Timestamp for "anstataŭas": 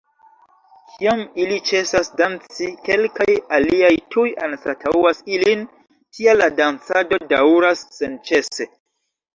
4.49-5.23